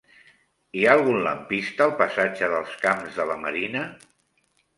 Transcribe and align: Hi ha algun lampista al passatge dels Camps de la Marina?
Hi 0.77 0.87
ha 0.87 0.95
algun 0.99 1.19
lampista 1.27 1.85
al 1.85 1.93
passatge 1.99 2.49
dels 2.55 2.73
Camps 2.87 3.21
de 3.21 3.29
la 3.35 3.37
Marina? 3.45 3.87